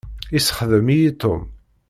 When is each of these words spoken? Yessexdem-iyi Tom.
Yessexdem-iyi 0.33 1.11
Tom. 1.21 1.41